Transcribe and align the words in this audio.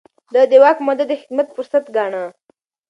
ده 0.33 0.41
د 0.51 0.53
واک 0.63 0.77
موده 0.87 1.05
د 1.07 1.13
خدمت 1.21 1.47
فرصت 1.55 1.85
ګاڼه. 1.95 2.23